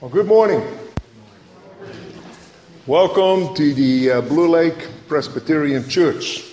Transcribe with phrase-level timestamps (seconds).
[0.00, 0.60] Well, good morning.
[2.84, 6.44] Welcome to the uh, Blue Lake Presbyterian Church.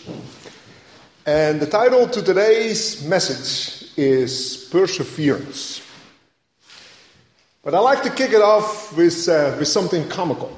[1.25, 5.81] And the title to today's message is Perseverance.
[7.63, 10.55] But I'd like to kick it off with, uh, with something comical.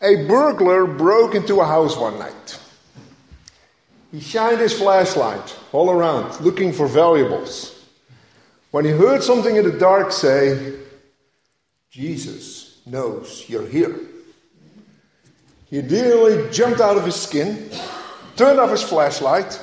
[0.00, 2.58] A burglar broke into a house one night.
[4.12, 7.79] He shined his flashlight all around looking for valuables
[8.70, 10.74] when he heard something in the dark say,
[11.90, 13.98] Jesus knows you're here.
[15.66, 17.70] He nearly jumped out of his skin,
[18.36, 19.60] turned off his flashlight,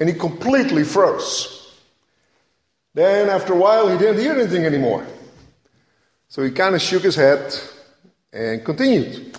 [0.00, 1.72] and he completely froze.
[2.92, 5.06] Then, after a while, he didn't hear anything anymore.
[6.28, 7.54] So he kind of shook his head
[8.32, 9.36] and continued.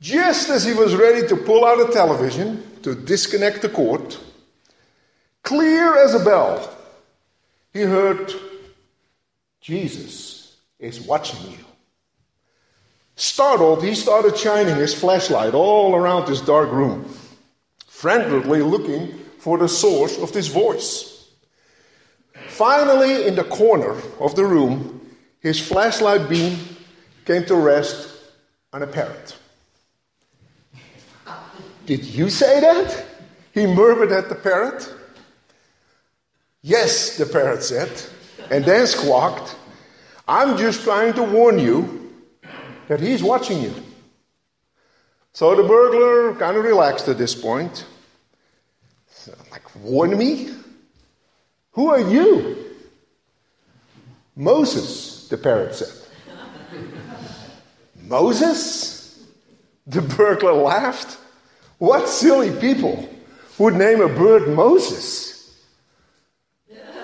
[0.00, 4.16] Just as he was ready to pull out a television to disconnect the cord,
[5.42, 6.77] clear as a bell,
[7.72, 8.32] he heard,
[9.60, 11.58] Jesus is watching you.
[13.16, 17.04] Startled, he started shining his flashlight all around this dark room,
[17.86, 21.28] frantically looking for the source of this voice.
[22.46, 25.00] Finally, in the corner of the room,
[25.40, 26.58] his flashlight beam
[27.24, 28.14] came to rest
[28.72, 29.36] on a parrot.
[31.86, 33.04] Did you say that?
[33.52, 34.92] He murmured at the parrot.
[36.62, 37.90] Yes, the parrot said,
[38.50, 39.54] and then squawked,
[40.26, 42.12] I'm just trying to warn you
[42.88, 43.74] that he's watching you.
[45.32, 47.86] So the burglar kind of relaxed at this point.
[49.08, 50.50] So, like, warn me?
[51.72, 52.74] Who are you?
[54.34, 55.92] Moses, the parrot said.
[58.02, 59.24] Moses?
[59.86, 61.18] The burglar laughed.
[61.78, 63.08] What silly people
[63.58, 65.27] would name a bird Moses?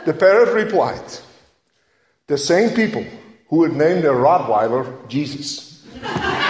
[0.04, 1.02] The parrot replied,
[2.26, 3.04] The same people
[3.48, 5.86] who would name their Rottweiler Jesus.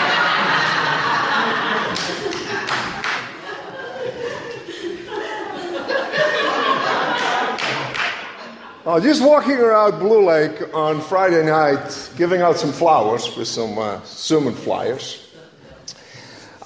[8.87, 13.79] Uh, just walking around Blue Lake on Friday night, giving out some flowers with some
[13.79, 15.33] uh, sermon flyers,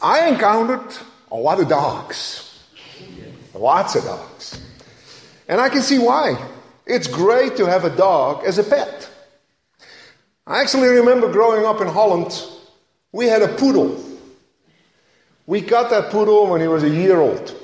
[0.03, 0.97] I encountered
[1.31, 2.61] a lot of dogs.
[3.55, 4.61] Lots of dogs.
[5.47, 6.37] And I can see why.
[6.89, 9.11] It's great to have a dog as a pet.
[10.47, 12.43] I actually remember growing up in Holland,
[13.13, 14.03] we had a poodle.
[15.47, 17.55] We got that poodle when he was a year old.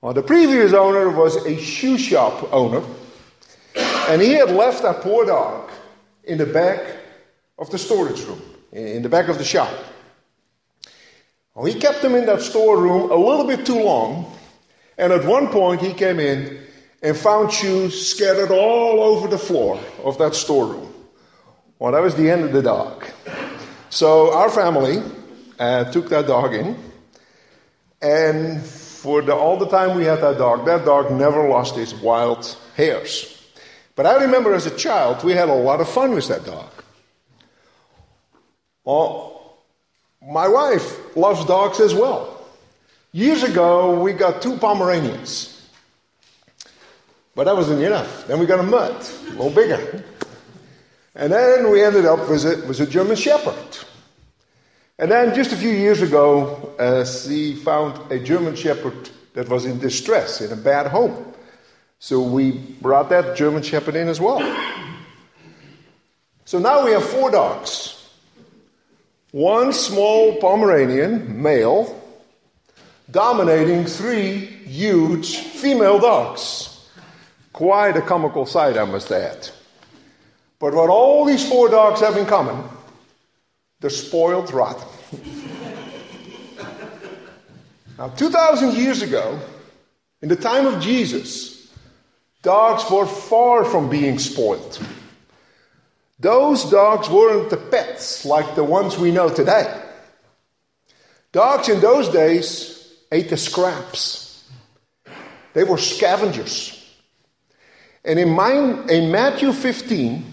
[0.00, 2.82] Well, the previous owner was a shoe shop owner,
[4.08, 5.70] and he had left that poor dog
[6.24, 6.96] in the back
[7.56, 8.42] of the storage room,
[8.72, 9.72] in the back of the shop.
[11.54, 14.36] Well, he kept him in that storeroom a little bit too long,
[14.98, 16.65] and at one point he came in
[17.02, 20.92] and found shoes scattered all over the floor of that storeroom.
[21.78, 23.06] Well, that was the end of the dog.
[23.90, 25.02] So our family
[25.58, 26.76] uh, took that dog in,
[28.00, 31.94] and for the, all the time we had that dog, that dog never lost his
[31.94, 33.32] wild hairs.
[33.94, 36.70] But I remember as a child, we had a lot of fun with that dog.
[38.84, 39.58] Well,
[40.22, 42.46] my wife loves dogs as well.
[43.12, 45.55] Years ago, we got two Pomeranians.
[47.36, 48.26] But that wasn't enough.
[48.26, 50.02] Then we got a mutt, a little bigger.
[51.14, 53.78] And then we ended up with a, with a German Shepherd.
[54.98, 59.66] And then just a few years ago, uh, she found a German Shepherd that was
[59.66, 61.34] in distress, in a bad home.
[61.98, 64.40] So we brought that German Shepherd in as well.
[66.46, 67.92] So now we have four dogs
[69.32, 72.02] one small Pomeranian, male,
[73.10, 76.75] dominating three huge female dogs.
[77.56, 79.48] Quite a comical sight, I must add.
[80.58, 82.62] But what all these four dogs have in common,
[83.80, 84.86] they're spoiled rotten.
[87.98, 89.40] now, 2,000 years ago,
[90.20, 91.72] in the time of Jesus,
[92.42, 94.78] dogs were far from being spoiled.
[96.20, 99.82] Those dogs weren't the pets like the ones we know today.
[101.32, 104.44] Dogs in those days ate the scraps,
[105.54, 106.82] they were scavengers.
[108.06, 108.28] And in,
[108.88, 110.24] in Matthew 15,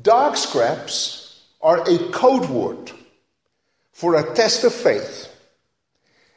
[0.00, 2.90] dog scraps are a code word
[3.92, 5.28] for a test of faith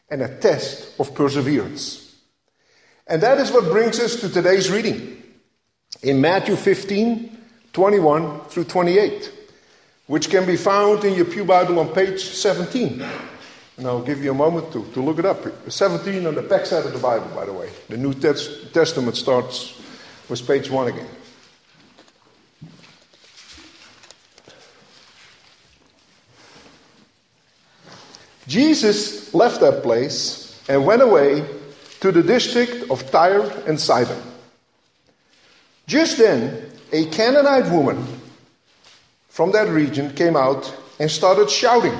[0.09, 2.15] and a test of perseverance.
[3.07, 5.23] And that is what brings us to today's reading
[6.03, 7.37] in Matthew 15,
[7.71, 9.31] 21 through 28,
[10.07, 13.03] which can be found in your Pew Bible on page 17.
[13.77, 15.45] And I'll give you a moment to, to look it up.
[15.69, 17.69] 17 on the back side of the Bible, by the way.
[17.87, 19.74] The New Testament starts
[20.29, 21.07] was page one again.
[28.47, 31.45] Jesus left that place and went away
[31.99, 34.21] to the district of Tyre and Sidon.
[35.87, 38.05] Just then, a Canaanite woman
[39.29, 41.97] from that region came out and started shouting,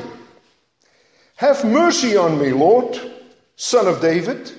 [1.38, 3.00] Have mercy on me, Lord,
[3.56, 4.52] son of David.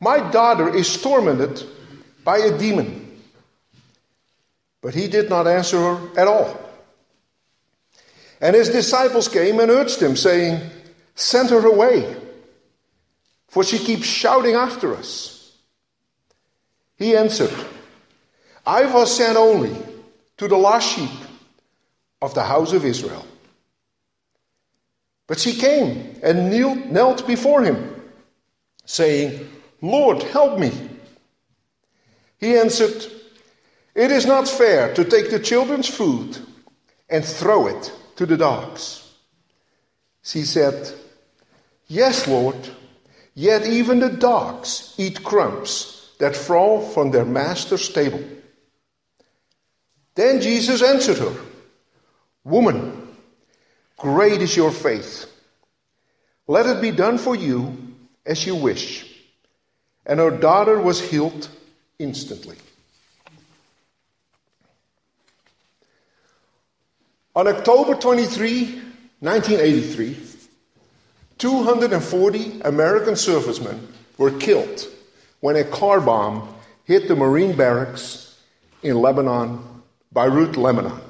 [0.00, 1.64] My daughter is tormented
[2.28, 2.90] by a demon.
[4.82, 6.60] But he did not answer her at all.
[8.38, 10.60] And his disciples came and urged him, saying,
[11.14, 12.14] Send her away,
[13.48, 15.56] for she keeps shouting after us.
[16.96, 17.54] He answered,
[18.66, 19.74] I was sent only
[20.36, 21.18] to the lost sheep
[22.20, 23.24] of the house of Israel.
[25.26, 27.78] But she came and knelt before him,
[28.84, 29.48] saying,
[29.80, 30.87] Lord, help me.
[32.38, 33.06] He answered,
[33.94, 36.38] It is not fair to take the children's food
[37.08, 39.04] and throw it to the dogs.
[40.22, 40.92] She said,
[41.86, 42.56] Yes, Lord,
[43.34, 48.22] yet even the dogs eat crumbs that fall from their master's table.
[50.14, 51.34] Then Jesus answered her,
[52.44, 53.08] Woman,
[53.96, 55.26] great is your faith.
[56.46, 57.94] Let it be done for you
[58.26, 59.06] as you wish.
[60.04, 61.48] And her daughter was healed
[61.98, 62.56] instantly.
[67.34, 68.82] On October 23,
[69.20, 70.16] 1983,
[71.38, 74.86] 240 American servicemen were killed
[75.40, 76.54] when a car bomb
[76.84, 78.40] hit the Marine barracks
[78.82, 81.00] in Lebanon, Beirut, Lebanon.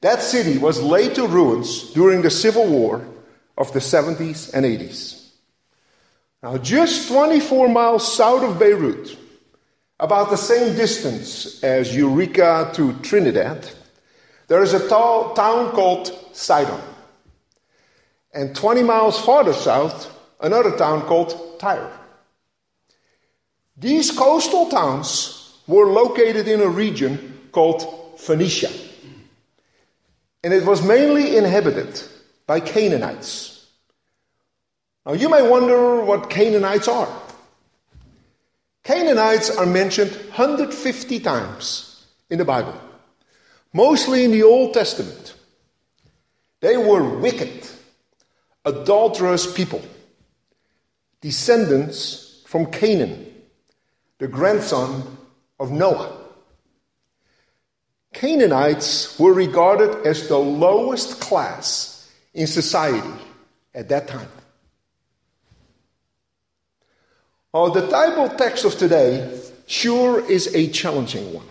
[0.00, 3.06] That city was laid to ruins during the Civil War
[3.58, 5.19] of the 70s and 80s.
[6.42, 9.16] Now, just 24 miles south of Beirut,
[9.98, 13.70] about the same distance as Eureka to Trinidad,
[14.48, 16.80] there is a town called Sidon.
[18.32, 20.10] And 20 miles farther south,
[20.40, 21.92] another town called Tyre.
[23.76, 28.70] These coastal towns were located in a region called Phoenicia.
[30.42, 32.02] And it was mainly inhabited
[32.46, 33.49] by Canaanites.
[35.06, 37.08] Now you may wonder what Canaanites are.
[38.82, 42.78] Canaanites are mentioned 150 times in the Bible,
[43.72, 45.34] mostly in the Old Testament.
[46.60, 47.66] They were wicked
[48.64, 49.82] adulterous people,
[51.20, 53.26] descendants from Canaan,
[54.18, 55.16] the grandson
[55.58, 56.16] of Noah.
[58.12, 63.08] Canaanites were regarded as the lowest class in society
[63.74, 64.28] at that time.
[67.52, 71.46] Oh, the Bible text of today sure is a challenging one.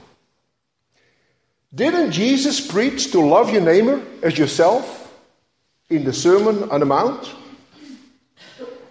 [1.74, 5.00] Didn't Jesus preach to love your neighbor as yourself?
[5.90, 7.36] in the Sermon on the Mount.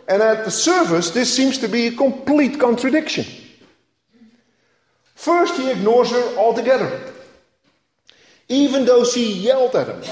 [0.08, 3.24] And at the service, this seems to be a complete contradiction.
[5.14, 7.00] First, he ignores her altogether,
[8.48, 10.02] even though she yelled at him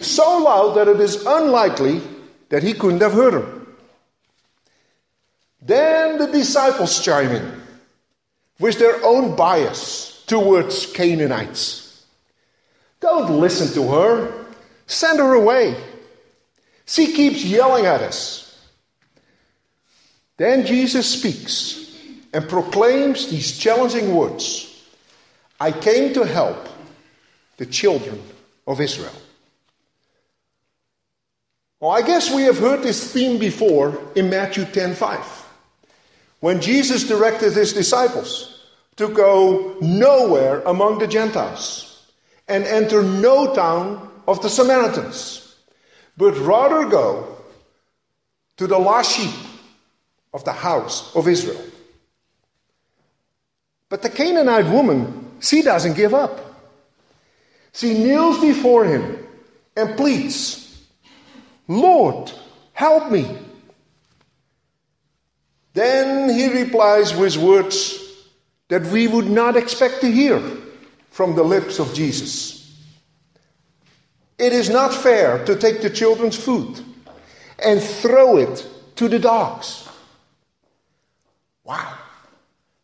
[0.00, 2.02] so loud that it is unlikely
[2.48, 3.61] that he couldn't have heard her.
[5.62, 7.62] Then the disciples chime in
[8.58, 12.04] with their own bias towards Canaanites.
[13.00, 14.44] Don't listen to her,
[14.86, 15.76] send her away.
[16.86, 18.42] She keeps yelling at us.
[20.36, 21.96] Then Jesus speaks
[22.32, 24.68] and proclaims these challenging words
[25.60, 26.68] I came to help
[27.56, 28.20] the children
[28.66, 29.14] of Israel.
[31.78, 35.41] Well, I guess we have heard this theme before in Matthew 10:5,
[36.42, 42.02] when Jesus directed his disciples to go nowhere among the Gentiles
[42.48, 45.42] and enter no town of the Samaritans
[46.16, 47.36] but rather go
[48.56, 49.34] to the lost sheep
[50.34, 51.62] of the house of Israel.
[53.88, 56.40] But the Canaanite woman, she doesn't give up.
[57.72, 59.26] She kneels before him
[59.76, 60.82] and pleads,
[61.68, 62.32] Lord,
[62.72, 63.38] help me.
[65.74, 67.98] Then he replies with words
[68.68, 70.40] that we would not expect to hear
[71.10, 72.62] from the lips of Jesus.
[74.38, 76.80] It is not fair to take the children's food
[77.64, 79.88] and throw it to the dogs.
[81.64, 81.96] Wow.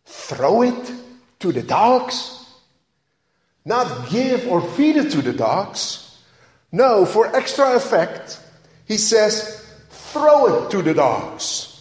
[0.04, 0.92] Throw it
[1.40, 2.46] to the dogs?
[3.64, 6.18] Not give or feed it to the dogs.
[6.70, 8.40] No, for extra effect,
[8.86, 11.77] he says, throw it to the dogs.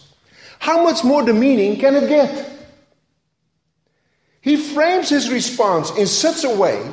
[0.58, 2.50] How much more demeaning can it get?
[4.40, 6.90] He frames his response in such a way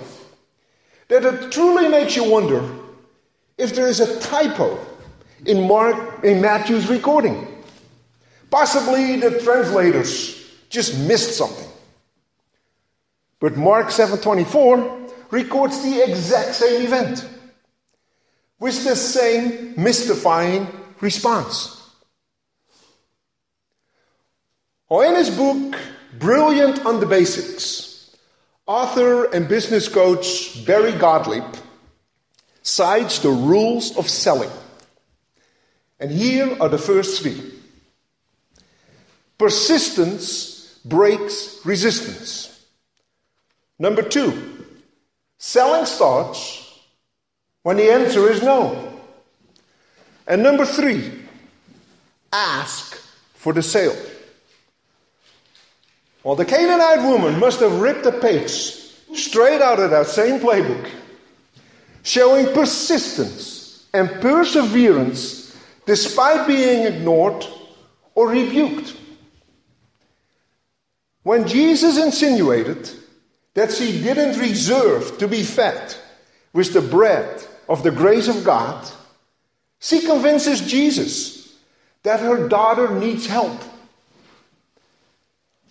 [1.08, 2.70] that it truly makes you wonder
[3.58, 4.78] if there is a typo
[5.46, 7.48] in, Mark, in Matthew's recording.
[8.50, 11.70] Possibly the translators just missed something.
[13.40, 17.26] But Mark 7:24 records the exact same event
[18.60, 20.68] with the same mystifying
[21.02, 21.85] response.
[24.88, 25.80] Well, in his book,
[26.20, 28.16] Brilliant on the Basics,
[28.68, 31.44] author and business coach Barry Gottlieb
[32.62, 34.52] cites the rules of selling.
[36.00, 37.54] And here are the first three
[39.38, 42.66] persistence breaks resistance.
[43.80, 44.66] Number two,
[45.40, 46.80] selling starts
[47.64, 49.02] when the answer is no.
[50.28, 51.12] And number three,
[52.32, 52.96] ask
[53.34, 53.96] for the sale.
[56.26, 58.50] Well, the Canaanite woman must have ripped a page
[59.14, 60.90] straight out of that same playbook,
[62.02, 65.56] showing persistence and perseverance
[65.86, 67.46] despite being ignored
[68.16, 68.98] or rebuked.
[71.22, 72.90] When Jesus insinuated
[73.54, 75.94] that she didn't reserve to be fed
[76.54, 78.84] with the bread of the grace of God,
[79.80, 81.56] she convinces Jesus
[82.02, 83.62] that her daughter needs help,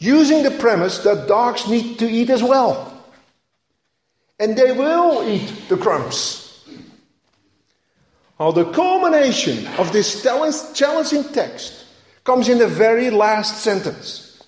[0.05, 2.93] using the premise that dogs need to eat as well.
[4.39, 6.65] And they will eat the crumbs.
[8.39, 11.87] Now, the culmination of this challenging text
[12.25, 14.43] comes in the very last sentence.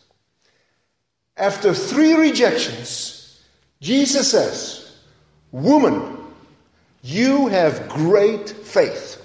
[1.36, 3.40] After three rejections,
[3.80, 4.96] Jesus says,
[5.52, 6.18] Woman,
[7.02, 9.22] you have great faith.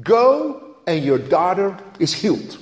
[0.00, 2.58] Go, and your daughter is healed.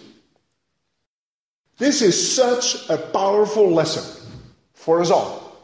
[1.76, 4.28] This is such a powerful lesson
[4.74, 5.56] for us all.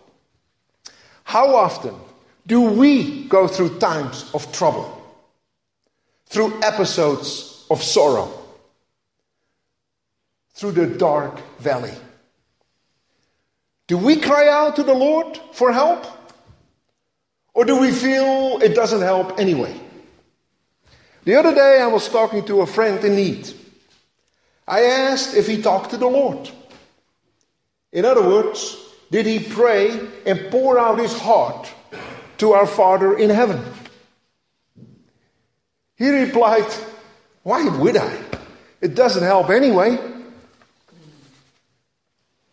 [1.24, 1.94] How often
[2.46, 5.00] do we go through times of trouble,
[6.26, 8.32] through episodes of sorrow,
[10.54, 11.94] through the dark valley?
[13.86, 16.06] Do we cry out to the Lord for help?
[17.54, 19.78] Or do we feel it doesn't help anyway?
[21.24, 23.52] The other day I was talking to a friend in need.
[24.70, 26.48] I asked if he talked to the Lord.
[27.92, 28.76] In other words,
[29.10, 31.68] did he pray and pour out his heart
[32.38, 33.60] to our Father in heaven?
[35.96, 36.72] He replied,
[37.42, 38.16] Why would I?
[38.80, 39.98] It doesn't help anyway.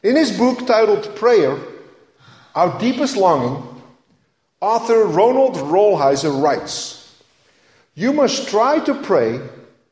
[0.01, 1.55] In his book titled Prayer,
[2.55, 3.63] Our Deepest Longing,
[4.59, 7.21] Author Ronald Rolheiser writes
[7.93, 9.39] You must try to pray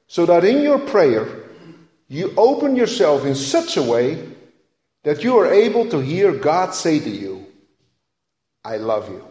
[0.07, 1.44] so that in your prayer
[2.07, 4.27] you open yourself in such a way
[5.03, 7.45] that you are able to hear God say to you,
[8.63, 9.23] I love you.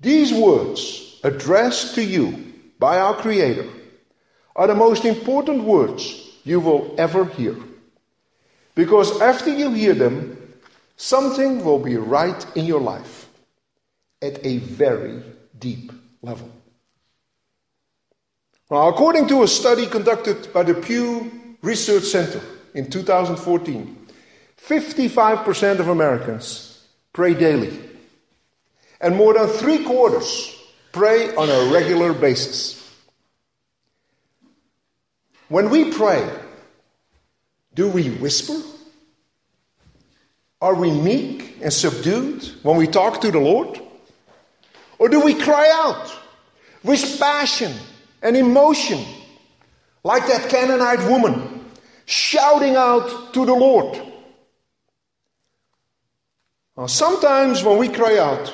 [0.00, 3.68] These words addressed to you by our Creator
[4.54, 7.56] are the most important words you will ever hear.
[8.74, 10.54] Because after you hear them,
[10.96, 13.28] something will be right in your life
[14.20, 15.22] at a very
[15.58, 15.92] deep
[16.22, 16.50] level.
[18.70, 22.40] According to a study conducted by the Pew Research Center
[22.72, 24.06] in 2014,
[24.56, 27.78] 55% of Americans pray daily,
[29.00, 30.56] and more than three quarters
[30.92, 32.80] pray on a regular basis.
[35.48, 36.26] When we pray,
[37.74, 38.60] do we whisper?
[40.62, 43.78] Are we meek and subdued when we talk to the Lord?
[44.98, 46.10] Or do we cry out
[46.82, 47.74] with passion
[48.24, 49.04] and emotion,
[50.02, 51.64] like that Canaanite woman
[52.06, 54.00] shouting out to the Lord?
[56.76, 58.52] Now, sometimes when we cry out,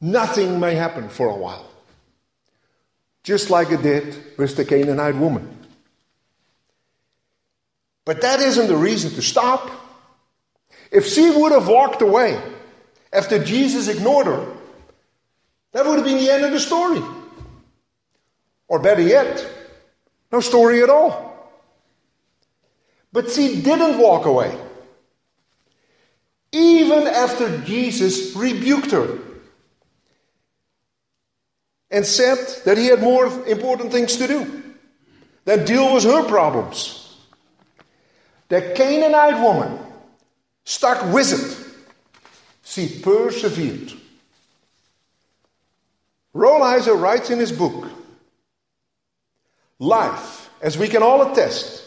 [0.00, 1.68] nothing may happen for a while,
[3.24, 5.58] just like it did with the Canaanite woman.
[8.06, 9.70] But that isn't the reason to stop.
[10.90, 12.40] If she would have walked away
[13.12, 14.46] after Jesus ignored her,
[15.72, 17.02] that would have been the end of the story.
[18.70, 19.44] Or better yet,
[20.30, 21.50] no story at all.
[23.12, 24.56] But she didn't walk away.
[26.52, 29.18] Even after Jesus rebuked her
[31.90, 34.62] and said that he had more important things to do
[35.44, 37.16] than deal with her problems.
[38.50, 39.80] The Canaanite woman
[40.64, 41.66] stuck with it.
[42.62, 43.94] She persevered.
[46.32, 47.90] Rolheiser writes in his book
[49.80, 51.82] Life, as we can all attest,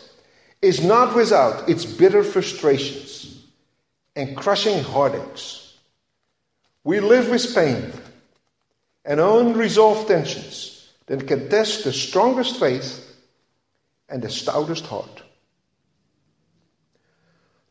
[0.64, 3.46] is not without its bitter frustrations
[4.16, 5.78] and crushing heartaches.
[6.84, 7.94] We live with pain
[9.06, 13.16] and unresolved tensions that can test the strongest faith
[14.10, 15.22] and the stoutest heart.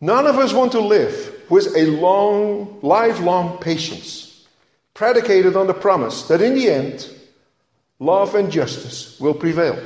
[0.00, 4.46] None of us want to live with a long, lifelong patience
[4.94, 7.08] predicated on the promise that in the end,
[7.98, 9.82] love and justice will prevail.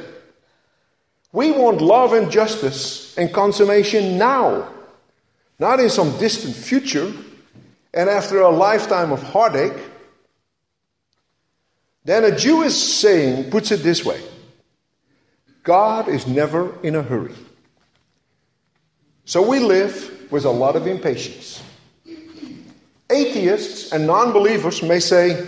[1.37, 4.73] We want love and justice and consummation now,
[5.59, 7.13] not in some distant future
[7.93, 9.77] and after a lifetime of heartache.
[12.05, 14.23] Then a Jewish saying puts it this way
[15.63, 17.35] God is never in a hurry.
[19.27, 21.63] So we live with a lot of impatience.
[23.11, 25.47] Atheists and non believers may say,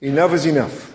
[0.00, 0.94] enough is enough.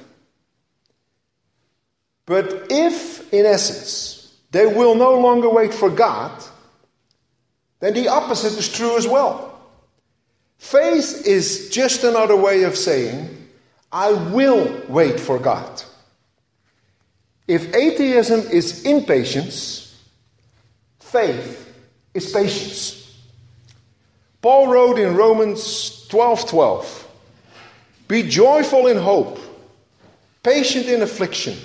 [2.26, 4.15] But if, in essence,
[4.56, 6.32] they will no longer wait for God,
[7.82, 9.60] then the opposite is true as well.
[10.58, 13.50] Faith is just another way of saying,
[13.92, 15.84] I will wait for God.
[17.50, 20.02] If atheism is impatience,
[21.02, 21.76] faith
[22.14, 23.14] is patience.
[24.42, 27.08] Paul wrote in Romans 12 12,
[28.08, 29.38] Be joyful in hope,
[30.44, 31.58] patient in affliction,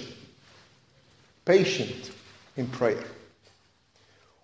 [1.44, 2.10] patient
[2.60, 3.02] in prayer.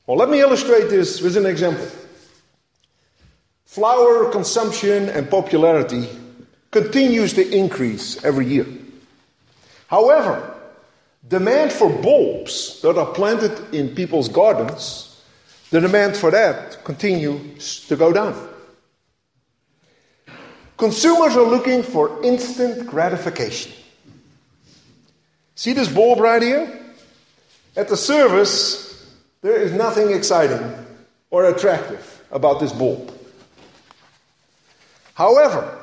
[0.06, 1.86] Well, let me illustrate this with an example.
[3.64, 6.08] Flower consumption and popularity
[6.70, 8.66] continues to increase every year.
[9.86, 10.54] However,
[11.28, 15.06] demand for bulbs that are planted in people's gardens
[15.70, 18.34] the demand for that continues to go down.
[20.76, 23.72] Consumers are looking for instant gratification.
[25.54, 26.85] See this bulb right here?
[27.76, 30.72] At the service, there is nothing exciting
[31.30, 33.12] or attractive about this bulb.
[35.12, 35.78] However,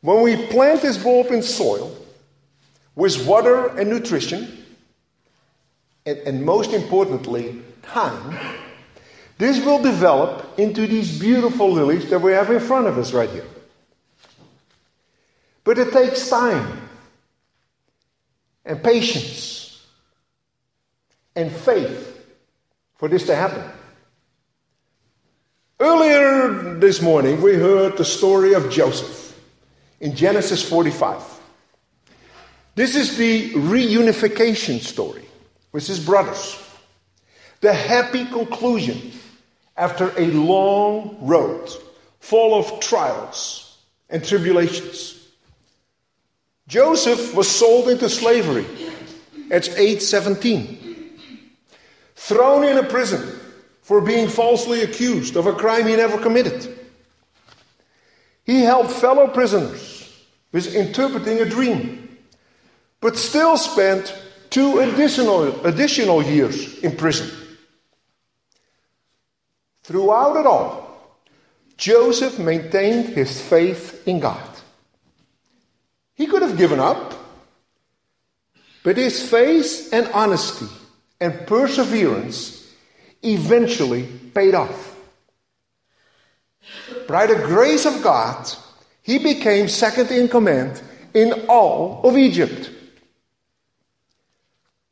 [0.00, 1.96] when we plant this bulb in soil
[2.96, 4.64] with water and nutrition,
[6.04, 8.36] and, and most importantly, time,
[9.38, 13.30] this will develop into these beautiful lilies that we have in front of us right
[13.30, 13.46] here.
[15.62, 16.88] But it takes time
[18.64, 19.53] and patience
[21.36, 22.24] and faith
[22.96, 23.64] for this to happen.
[25.80, 29.38] Earlier this morning, we heard the story of Joseph
[30.00, 31.22] in Genesis 45.
[32.74, 35.24] This is the reunification story
[35.72, 36.60] with his brothers
[37.64, 39.10] the happy conclusion
[39.74, 41.66] after a long road
[42.20, 43.78] full of trials
[44.10, 45.28] and tribulations.
[46.68, 48.66] Joseph was sold into slavery
[49.50, 50.83] at age 17,
[52.14, 53.40] thrown in a prison
[53.82, 56.78] for being falsely accused of a crime he never committed.
[58.44, 62.16] He helped fellow prisoners with interpreting a dream,
[63.00, 64.16] but still spent
[64.50, 67.30] two additional, additional years in prison.
[69.82, 71.18] Throughout it all,
[71.76, 74.48] Joseph maintained his faith in God.
[76.14, 77.12] He could have given up,
[78.82, 80.68] but his faith and honesty
[81.24, 82.70] and perseverance
[83.22, 84.02] eventually
[84.34, 84.94] paid off.
[87.08, 88.46] By the grace of God,
[89.02, 90.82] he became second in command
[91.14, 92.70] in all of Egypt.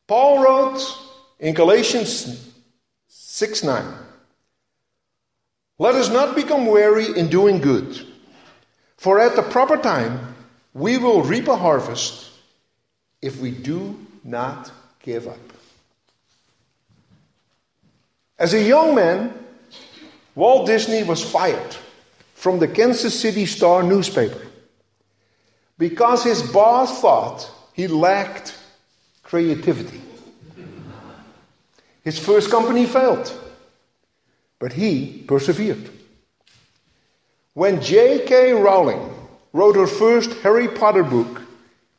[0.07, 0.81] Paul wrote
[1.39, 2.51] in Galatians
[3.09, 3.95] 6 9.
[5.79, 8.07] Let us not become weary in doing good,
[8.97, 10.35] for at the proper time
[10.73, 12.31] we will reap a harvest
[13.21, 14.71] if we do not
[15.03, 15.52] give up.
[18.43, 19.33] As a young man,
[20.35, 21.77] Walt Disney was fired
[22.35, 24.43] from the Kansas City Star newspaper
[25.79, 28.59] because his boss thought he lacked
[29.23, 30.01] creativity.
[32.03, 33.33] His first company failed.
[34.59, 35.89] But he persevered.
[37.55, 38.55] When J.K.
[38.55, 39.09] Rowling
[39.53, 41.43] wrote her first Harry Potter book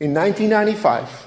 [0.01, 1.25] in 1995,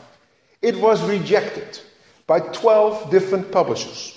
[0.61, 1.81] it was rejected
[2.27, 4.16] by 12 different publishers.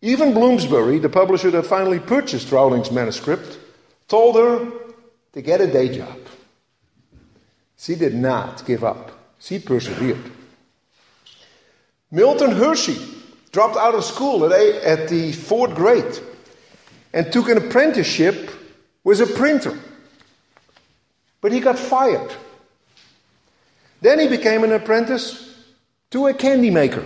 [0.00, 3.58] Even Bloomsbury, the publisher that finally purchased Rowling's manuscript,
[4.06, 4.70] told her
[5.32, 6.18] to get a day job.
[7.76, 10.32] She did not give up, she persevered.
[12.10, 12.96] Milton Hershey
[13.52, 16.18] dropped out of school at, a, at the fourth grade
[17.12, 18.50] and took an apprenticeship
[19.04, 19.78] with a printer.
[21.40, 22.32] But he got fired.
[24.00, 25.56] Then he became an apprentice
[26.10, 27.04] to a candy maker.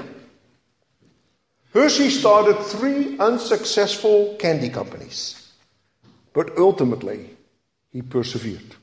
[1.72, 5.52] Hershey started three unsuccessful candy companies,
[6.34, 7.30] but ultimately
[7.90, 8.76] he persevered.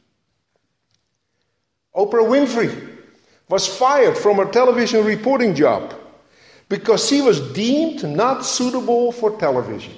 [1.95, 2.97] Oprah Winfrey
[3.47, 5.93] was fired from her television reporting job
[6.67, 9.93] because she was deemed not suitable for television.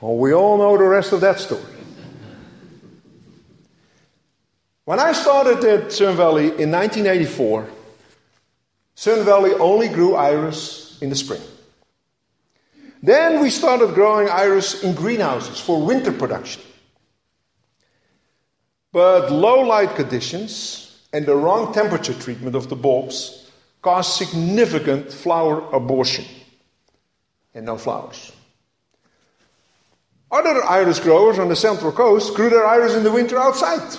[0.00, 1.62] Well, we all know the rest of that story.
[4.84, 7.68] When I started at Sun Valley in 1984,
[8.94, 11.40] Sun Valley only grew iris in the spring.
[13.02, 16.62] Then we started growing iris in greenhouses for winter production.
[18.92, 23.50] But low light conditions and the wrong temperature treatment of the bulbs
[23.82, 26.24] caused significant flower abortion
[27.54, 28.32] and no flowers.
[30.30, 33.96] Other iris growers on the central coast grew their iris in the winter outside.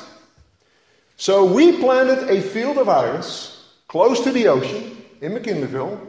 [1.17, 5.99] So we planted a field of iris close to the ocean in McKinleyville,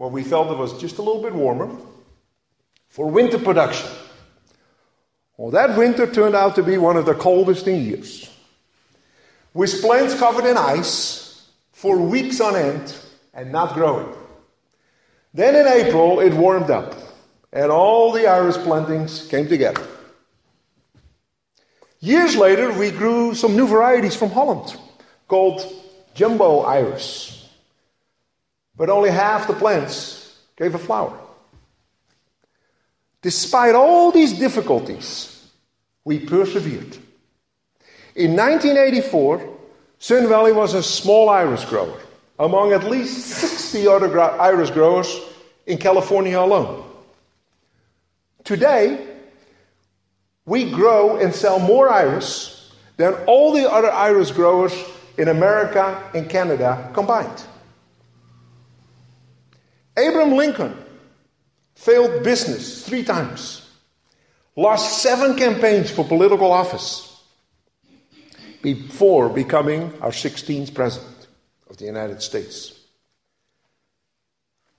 [0.00, 1.68] where we felt it was just a little bit warmer,
[2.88, 3.86] for winter production.
[5.36, 8.30] Well, that winter turned out to be one of the coldest in years.
[9.52, 12.96] With plants covered in ice for weeks on end
[13.34, 14.08] and not growing.
[15.34, 16.94] Then in April, it warmed up
[17.52, 19.86] and all the iris plantings came together.
[22.00, 24.74] Years later, we grew some new varieties from Holland
[25.28, 25.60] called
[26.14, 27.39] jumbo iris.
[28.80, 31.14] But only half the plants gave a flower.
[33.20, 35.50] Despite all these difficulties,
[36.02, 36.96] we persevered.
[38.14, 39.58] In 1984,
[39.98, 42.00] Sun Valley was a small iris grower
[42.38, 45.14] among at least 60 other iris growers
[45.66, 46.82] in California alone.
[48.44, 49.06] Today,
[50.46, 54.72] we grow and sell more iris than all the other iris growers
[55.18, 57.44] in America and Canada combined.
[60.00, 60.76] Abraham Lincoln
[61.74, 63.68] failed business three times,
[64.56, 67.22] lost seven campaigns for political office
[68.62, 71.26] before becoming our 16th president
[71.68, 72.78] of the United States.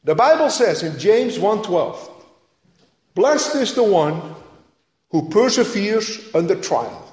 [0.03, 2.09] The Bible says in James 1:12,
[3.13, 4.35] Blessed is the one
[5.11, 7.03] who perseveres under trial,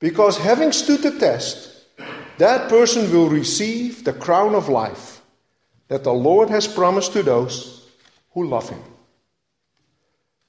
[0.00, 1.70] because having stood the test,
[2.38, 5.21] that person will receive the crown of life
[5.92, 7.86] that the Lord has promised to those
[8.32, 8.80] who love him.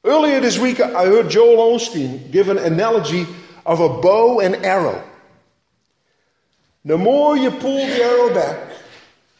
[0.05, 3.27] Earlier this week, I heard Joel Osteen give an analogy
[3.65, 5.03] of a bow and arrow.
[6.85, 8.71] The more you pull the arrow back,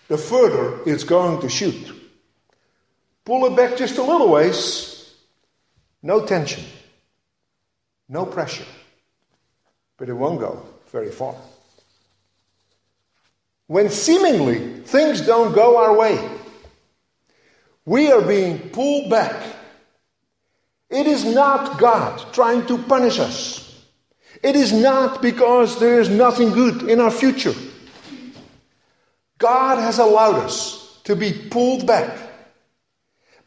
[0.10, 1.96] the further it's going to shoot.
[3.24, 5.10] Pull it back just a little ways,
[6.02, 6.66] no tension,
[8.10, 8.68] no pressure,
[9.96, 11.36] but it won't go very far.
[13.74, 16.24] When seemingly things don't go our way,
[17.86, 19.34] we are being pulled back.
[20.92, 23.84] It is not God trying to punish us.
[24.44, 27.56] It is not because there is nothing good in our future.
[29.40, 32.16] God has allowed us to be pulled back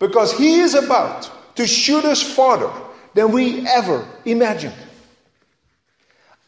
[0.01, 2.73] because He is about to shoot us farther
[3.15, 4.75] than we ever imagined.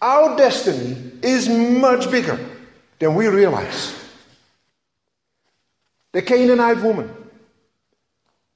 [0.03, 2.45] Our destiny is much bigger
[2.99, 3.95] than we realize.
[6.13, 7.11] The Canaanite woman,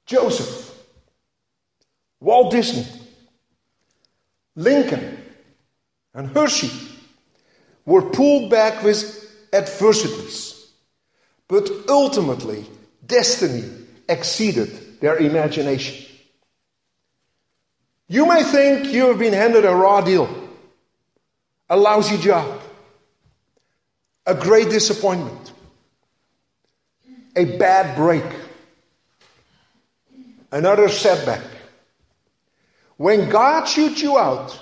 [0.06, 0.70] Joseph,
[2.20, 2.86] Walt Disney,
[4.56, 5.18] Lincoln,
[6.14, 6.70] and Hershey
[7.84, 10.70] were pulled back with adversities,
[11.48, 12.64] but ultimately,
[13.06, 13.64] destiny
[14.08, 16.06] exceeded their imagination.
[18.08, 20.28] You may think you have been handed a raw deal,
[21.68, 22.60] a lousy job,
[24.26, 25.52] a great disappointment,
[27.34, 28.24] a bad break,
[30.50, 31.42] another setback.
[32.96, 34.60] When God shoots you out,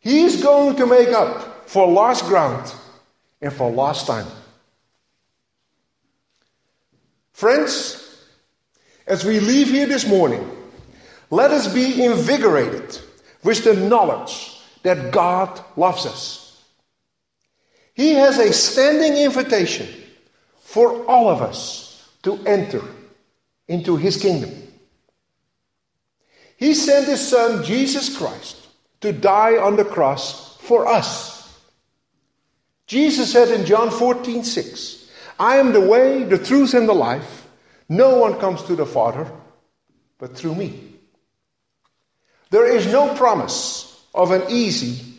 [0.00, 2.72] He's going to make up for lost ground
[3.40, 4.26] and for lost time.
[7.32, 8.26] Friends,
[9.06, 10.48] as we leave here this morning,
[11.30, 12.98] let us be invigorated
[13.44, 16.49] with the knowledge that God loves us.
[17.94, 19.88] He has a standing invitation
[20.60, 22.82] for all of us to enter
[23.68, 24.50] into His kingdom.
[26.56, 28.68] He sent His Son, Jesus Christ,
[29.00, 31.58] to die on the cross for us.
[32.86, 37.46] Jesus said in John 14, 6, I am the way, the truth, and the life.
[37.88, 39.30] No one comes to the Father
[40.18, 40.78] but through me.
[42.50, 45.14] There is no promise of an easy,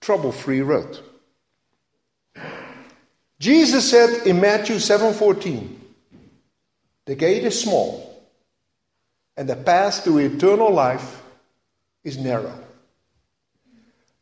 [0.00, 0.98] trouble free road.
[3.38, 5.80] Jesus said in Matthew 7:14,
[7.04, 8.22] "The gate is small,
[9.36, 11.22] and the path to eternal life
[12.02, 12.58] is narrow."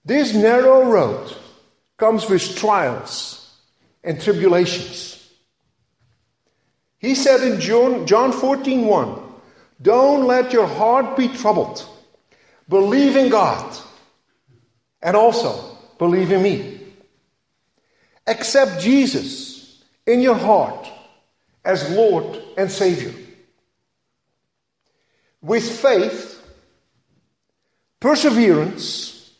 [0.04, 1.34] This narrow road
[1.96, 3.50] comes with trials
[4.02, 5.14] and tribulations.
[6.98, 9.20] He said in John, John 14 1,
[9.80, 11.86] Don't let your heart be troubled.
[12.68, 13.76] Believe in God
[15.02, 16.73] and also believe in me.
[18.26, 20.88] Accept Jesus in your heart
[21.64, 23.12] as Lord and Savior.
[25.42, 26.42] With faith,
[28.00, 29.32] perseverance,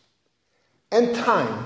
[0.93, 1.65] and time,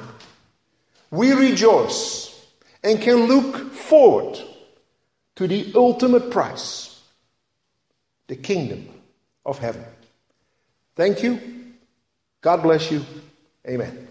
[1.11, 2.46] we rejoice
[2.85, 4.38] and can look forward
[5.37, 6.88] to the ultimate prize
[8.28, 8.87] the kingdom
[9.44, 9.85] of heaven.
[10.94, 11.40] Thank you.
[12.40, 13.04] God bless you.
[13.66, 14.08] Amen.